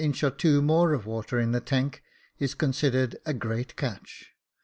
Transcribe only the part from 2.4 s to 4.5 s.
considered a great catch.